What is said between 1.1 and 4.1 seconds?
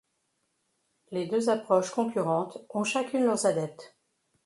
Les deux approches concurrentes ont chacune leurs adeptes.